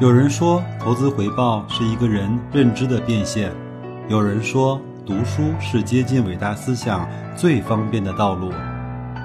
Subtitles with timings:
[0.00, 3.50] 有人说，投资回报是一个人认知的变现；
[4.08, 8.50] 有人说，读书是接近伟大思想最方便的道路。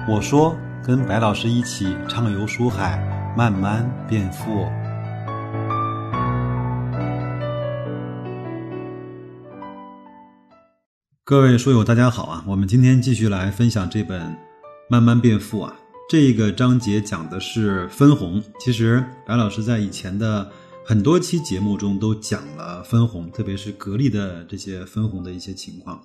[0.06, 0.54] 我说，
[0.84, 3.02] 跟白老师一起畅游书海，
[3.34, 4.66] 慢慢变富。
[11.24, 12.44] 各位书友，大家好啊！
[12.46, 14.20] 我们今天继续来分享这本
[14.90, 15.72] 《慢慢变富》啊。
[16.08, 18.40] 这个章节讲的是分红。
[18.60, 20.48] 其实，白老师在以前的
[20.88, 26.00] 很多期节目中都讲了分红，特别是格力的这些分红的一些情况。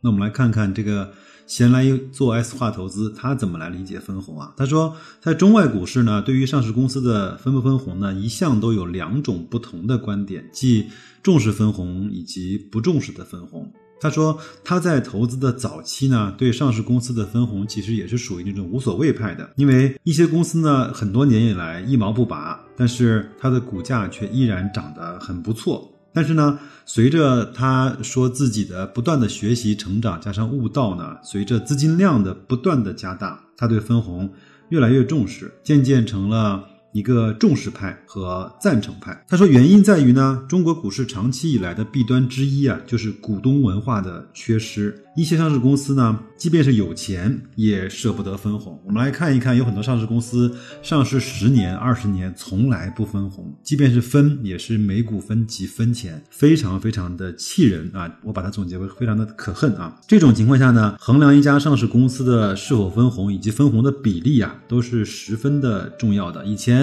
[0.00, 1.12] 那我们来看看这个
[1.46, 4.54] 闲来做 S 化投资，他怎么来理解分红啊？
[4.56, 10.86] 他说，在中外股市呢，对于上市公司的分不分红呢，一向都有两种不同的观点，即
[11.22, 13.70] 重视分红以及不重视的分红。
[14.02, 25.88] 他说，他在投资的早期呢，对上市公司的分红其实也是属于那种无所谓派的，因为一些公司呢，很多年以来一毛不拔，但是它的股价却依然涨得很不错。
[26.12, 34.28] 但是呢，随着他说自己的不断的学习成长，加上悟道呢，随着资金量的不断的加大，他对分红
[34.70, 36.64] 越来越重视，渐渐成了。
[36.92, 44.98] 一个重视派和赞成派，他说原因在于呢，中国股市长期以来的弊端之一啊，就是股东文化的缺失。
[45.14, 48.80] 一些上市公司呢，即便是有钱，也舍不得分红。
[48.86, 58.10] 我们来看一看，有很多上市公司上市十年、二十年，从来不分红，即便是分，也是每股分几分钱，非常非常的气人啊！
[58.22, 59.98] 我把它总结为非常的可恨啊！
[60.08, 66.44] 这种情况下呢，衡量一家上市公司的是否分红以及分红的比例啊，都是十分的重要的。
[66.46, 66.81] 以前。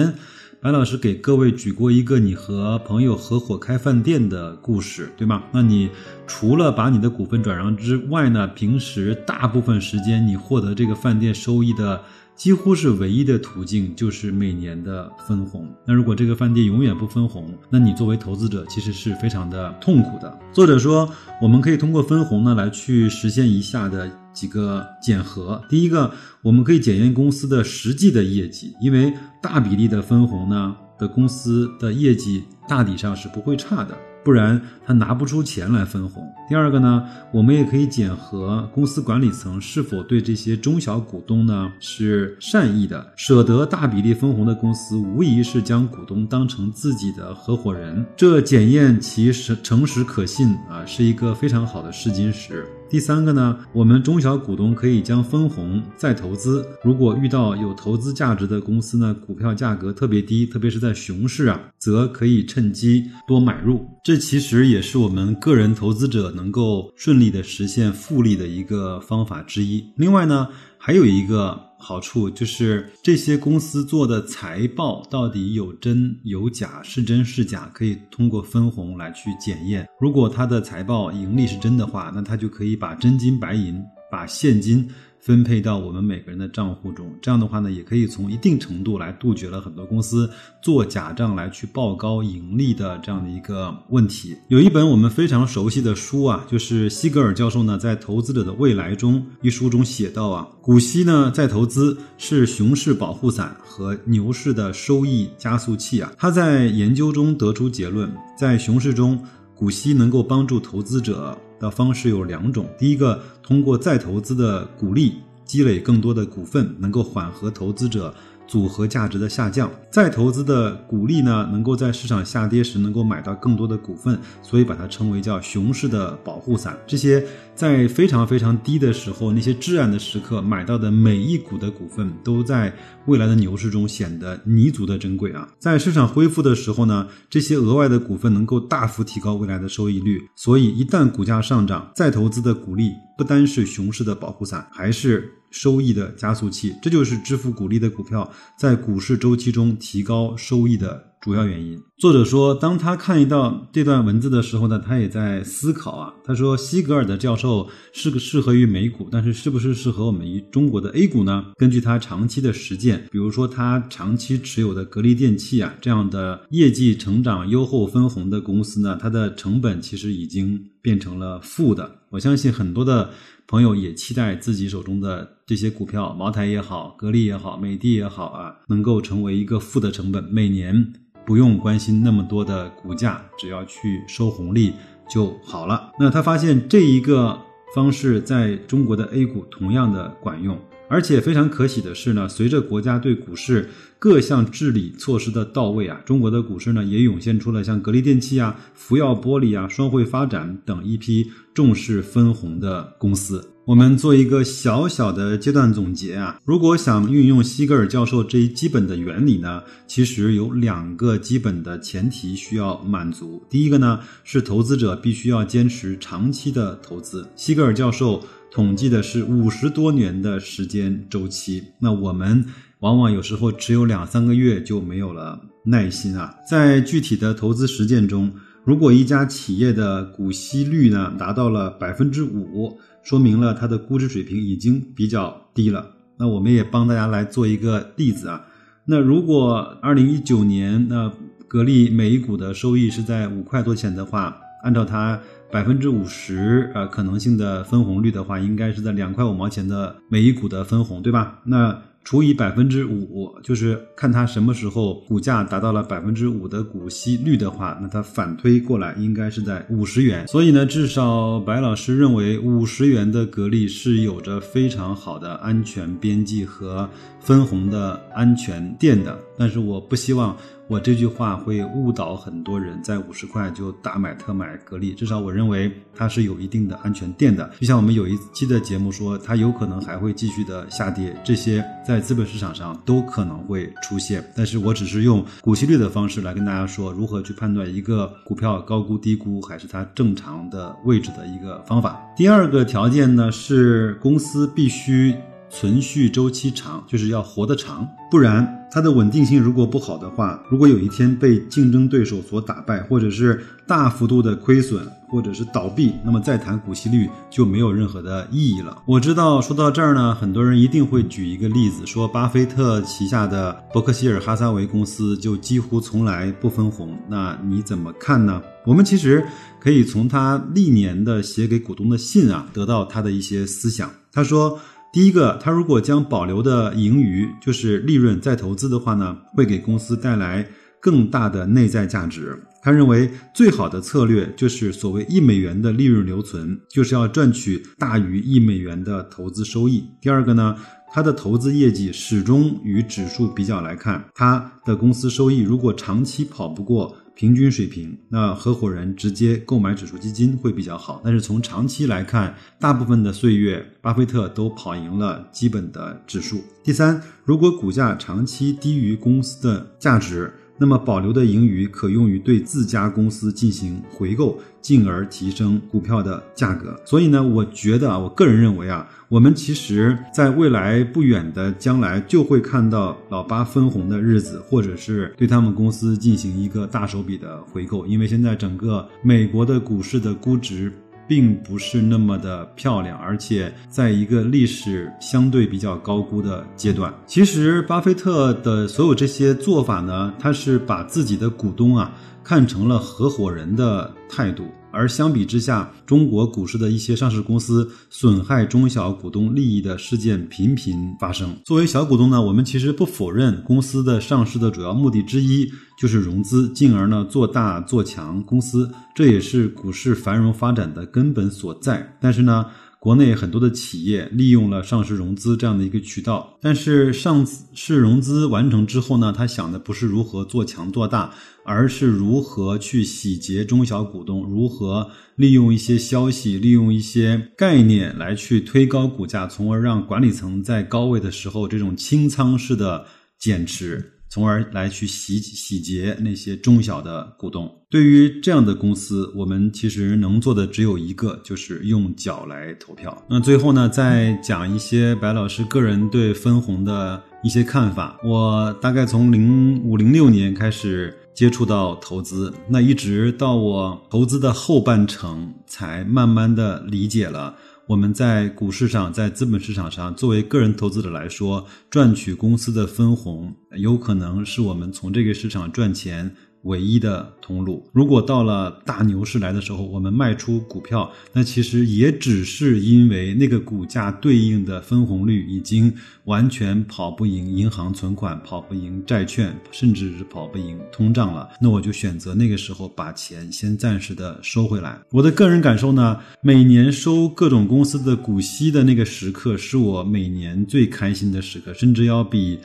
[0.60, 5.42] 白老师给各位举过一个你和朋友合伙开饭店的故事，对吗？
[5.52, 5.88] 那你
[6.26, 12.00] 除了把你的股份转让之外呢，平时大部分时间你获得这个饭店收益的。
[12.36, 15.68] 几乎是唯一的途径，就是每年的分红。
[15.86, 20.38] 那如果这个饭店永远不分红，那你作为投资者其实是非常的痛苦的。
[20.50, 21.06] 作者说，
[21.42, 25.62] 我们可以通过分红呢来去实现以下的几个检核。
[25.68, 26.10] 第一个，
[26.42, 33.96] 我们可以检验公司的实际的业绩，因为大比例的分红呢的公司的业绩大体上是不会差的。
[34.22, 36.22] 不然他拿不出钱来分红。
[36.46, 43.14] 第二个呢，我们也可以检核公司管理层是否对这些中小股东呢是善意的。
[43.16, 52.66] 舍得大比例分红的公司，无疑是将股东当成自己的合伙人，这检验其实诚实可信啊，是一个非常好的试金石。
[52.90, 56.66] 第三个呢，我们中小股东可以将分红再投资。
[56.82, 63.86] 如果遇到有投资价值的公司呢，股票价格特别低，特别是在熊市啊，则可以趁机多买入。
[64.02, 69.84] 这其实也是我们个人投资者能够顺利的实现复利的一个方法之一。
[69.96, 71.69] 另外呢，还有一个。
[71.80, 79.88] 好处就是这些公司做的财报到底有真有假，是真是假，可以通过分红来去检验。
[79.98, 84.86] 如果它的财报盈利是真的话，那它就可以把真金白银，把现金。
[85.20, 90.28] 分配到我们每个人的账户中，这样的话呢，也可以从一定程度来杜绝了很多公司
[90.62, 94.34] 做假账来去报高盈利的这样的一个问题。
[94.48, 106.10] 有一本我们非常熟悉的书啊，就是西格尔教授呢在《投资者的未来》中一书中写到啊，股息呢在投资是熊市保护伞和牛市的收益加速器啊。
[106.16, 109.22] 他在研究中得出结论，在熊市中，
[109.54, 111.36] 股息能够帮助投资者。
[111.60, 118.12] 的方式有两种，第一个通过再投资的鼓励，积累更多的股份，能够缓和投资者。
[118.50, 126.76] 组合价值的下降，再投资的股利呢，能够在市场下跌时能够买到更多的股份，所以把它称为叫熊市的保护伞。
[126.84, 127.24] 这些
[127.54, 132.74] 在非常非常低的时候，那些至暗的时刻买到的每一股的股份，都在
[133.06, 135.48] 未来的牛市中显得弥足的珍贵啊！
[135.60, 140.20] 在市场恢复的时候呢，这些额外的股份能够大幅提高未来的收益率。
[140.34, 145.36] 所以一旦股价上涨，再投资的股利不单是熊市的保护伞，还是。
[145.50, 151.78] 收益的加速器，这就是支付股利的股票在股市周期中提高收益的主要原因。
[151.98, 156.14] 作者说，当他看到这段文字的时候呢，他也在思考啊。
[156.24, 161.44] 他说，西格尔的教授是个适合于美股，但是是不是适合我们于中国的 A 股呢？
[161.56, 171.98] 根据他长期的实践，比如说他长期持有的格力电器啊这样的业绩成长优厚分红的公司呢，它的成本其实已经变成了负的。
[172.08, 173.10] 我相信很多的。
[173.46, 180.92] 朋友也期待自己手中的这些股票，茅台也好，格力也好，美的也好啊，能够成为一个负的成本，每年
[181.24, 184.74] 不用关心那么多的股价，只要去收红利
[185.08, 185.92] 就好了。
[185.98, 187.38] 那他发现这一个
[187.74, 190.58] 方式在中国的 A 股同样的管用，
[190.88, 193.68] 而且非常可喜的是呢，随着国家对股市
[194.00, 203.46] 各项治理措施的到位啊，中国的股市呢也涌现出了像格力电器啊、福耀玻璃啊、双汇发展等一批重视分红的公司。
[203.66, 213.42] 我们做一个小小的阶段总结啊，如果想运用西格尔教授这一基本的原理呢，其实有两个基本的前提需要满足。
[213.50, 217.28] 第一个呢是投资者必须要坚持长期的投资。
[217.36, 218.24] 西格尔教授。
[218.52, 222.44] 统计的是五十多年的时间周期，那我们
[222.80, 226.34] 往往有时候只有两三个月就没有了耐心啊。
[226.48, 228.32] 在具体的投资实践中，
[228.64, 235.86] 如果一家企业的股息率呢达到了百分之五，说明了它的估值水平已经比较低了。
[236.18, 238.44] 那我们也帮大家来做一个例子啊。
[238.86, 241.12] 那如果二零一九年那
[241.46, 245.18] 格力每一股的收益是在五块多钱的话，按照它。
[245.52, 251.40] 百分之五十呃可能性的分红率的话，应该是在两块五毛钱的每一股的分红，对吧？
[251.42, 260.26] 那除以百分之五，就是看它什么时候股价达到了百分之五的股息率的话，那它反推过来应该是在五十元。
[260.26, 266.88] 所以呢，至少白老师认为五十元的格力是有着非常好的安全边际和
[267.20, 269.16] 分红的安全垫的。
[269.40, 270.36] 但是我不希望。
[270.68, 277.50] 我这句话会误导很多人，在五十块就大买特买格力，至少我认为它是有一定的安全垫的。
[277.58, 284.24] 就像我们有一期的节目说，它有可能还会继续的下跌，这些在资本市场上都可能会出现。
[284.36, 292.00] 但是我只是用股息率的方式来跟大家说，如何去判断一个股票高估低估还是它正常的位置的一个方法。
[292.16, 295.16] 第二个条件呢是公司必须。
[295.50, 308.80] 存续周期长，就是要活得长，不然它的稳定性如果不好的话，如果有一天被竞争对手所打败，或者是大幅度的亏损，或者是倒闭，那么再谈股息率就没有任何的意义了。
[308.86, 318.40] 我知道说到这儿呢，很多人一定会举一个例子，说巴菲特旗下的伯克希尔哈撒韦公司就几乎从来不分红，那你怎么看呢？
[318.64, 319.26] 我们其实
[319.58, 323.90] 可以从他历年的写给股东的信啊，得到他的一些思想。
[324.12, 324.56] 他说。
[324.92, 330.48] 第一个，他如果将保留的盈余，就是利润再投资的话呢，会给公司带来
[330.80, 332.36] 更大的内在价值。
[332.60, 339.84] 他认为最好的策略就是所谓一美元的利润留存，就是要赚取大于一美元的投资收益。
[340.00, 340.56] 第二个呢，
[340.92, 346.96] 他的投资业绩始终与指数比较来看，他的公司收益如果长期跑不过。
[347.20, 351.02] 平均水平，那合伙人直接购买指数基金会比较好。
[351.04, 356.42] 但是从长期来看，大部分的岁月，巴菲特都跑赢了基本的指数。
[356.64, 360.32] 第三，如果股价长期低于公司的价值。
[360.60, 366.78] 那么保留的盈余可用于对自家公司进行回购，进而提升股票的价格。
[366.84, 380.70] 所以呢，我觉得啊，我个人认为啊，我们其实在未来不远的将来就会看到老八分红的日子，或者是对他们公司进行一个大手笔的回购，因为现在整个美国的股市的估值。
[381.10, 386.94] 并不是那么的漂亮，而且在一个历史相对比较高估的阶段。
[387.04, 391.90] 其实，巴菲特的所有这些做法呢，他是把自己的股东啊
[392.22, 394.44] 看成了合伙人的态度。
[394.72, 401.34] 而相比之下，中国股市的一些上市公司损害中小股东利益的事件频频发生。
[401.44, 411.96] 作为小股东呢，我们其实不否认公司的上市的主要目的之一就是融资，进而呢做大做强公司，这也是股市繁荣发展的根本所在。
[412.00, 412.46] 但是呢，
[412.80, 421.12] 国内很多的企业利用了上市融资这样的一个渠道，但是上市融资完成之后呢，他想的不是如何做强做大，
[421.44, 432.86] 而是如何去洗劫中小股东，如何利用一些消息、利用一些概念来去推高股价，从而让管理层在高位的时候这种清仓式的
[433.18, 433.99] 减持。
[434.10, 437.50] 从而来去洗洗劫那些中小的股东。
[437.70, 443.00] 对于这样的公司，我们其实能做的只有一个，就是用脚来投票。
[443.08, 447.96] 那最后呢，再讲一些白老师个人对分红的一些看法。
[448.02, 457.36] 我大概从零五零六年开始接触到投资，那一直到我投资的后半程，才慢慢的理解了。
[457.70, 466.12] 我们在股市上，在资本市场上，作为个人投资者来说，赚取公司的分红，有可能是我们从这个市场赚钱
[466.42, 467.68] 唯一的通路。
[467.72, 475.72] 如果到了大牛市来的时候，我们卖出股票，那其实也只是因为那个股价对应的分红率已经
[476.04, 481.28] 完全跑不赢银行存款，跑不赢债券，甚至是跑不赢通胀了。
[481.40, 484.78] 那我就选择那个时候把钱先暂时的收回来。
[484.90, 492.38] 我的个人感受呢，每年收各种公司的股息的那个时刻，是我每年最开心的时刻，甚至要比。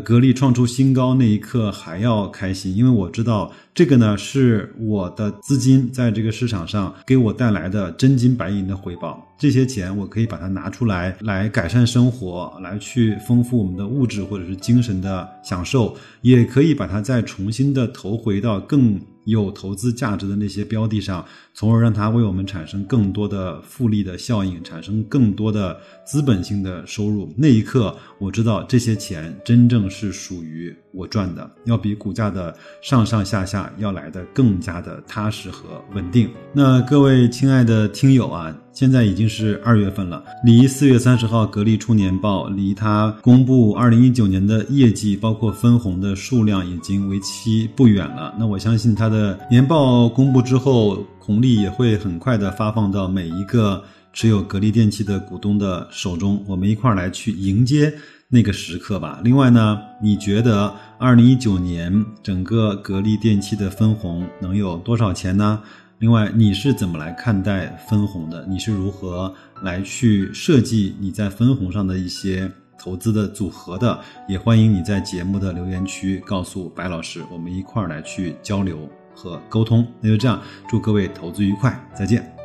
[0.00, 9.26] 格力创出新高那一刻还要开心，因为我知道这个呢是我的资金在这个市场上给我带来的真金白银的回报。
[9.38, 18.98] 这些钱我可以把它拿出来，来改善生活，来去丰富我们的物质或者是精神的享受，也可以把它再重新的投回到更。
[19.26, 27.32] 有投资价值的那些标的上，从而让它为我们产生更多的复利的效应，产生更多的资本性的收入。
[27.36, 36.28] 那一刻，我知道这些钱真正是属于我赚的，要比股价的上上下下要来的更加的踏实和稳定。
[36.52, 38.52] 那各位亲爱的听友啊。
[38.72, 48.34] 现在已经是二月份了，离四月三十号格力出年报，离它公布二零一九年的业绩，包括分红的数量，已经为期不远了。
[48.38, 56.44] 那我相信它的年报公布之后，红利也会很快的发放到每一个持有格力电器的股东的手中。
[56.46, 57.90] 我们一块儿来去迎接
[58.28, 59.20] 那个时刻吧。
[59.22, 65.62] 另外呢，你觉得二零一九年整个格力电器的分红能有多少钱呢？
[65.98, 68.44] 另外，你是怎么来看待分红的？
[68.46, 73.98] 你是如何来去设计你在分红上的一些投资的组合的？
[74.28, 79.86] 也欢迎你在节目的留言区告诉白老师，我们一块儿来去交流和沟通。
[80.02, 82.35] 那就这样，祝各位投资愉快，再见。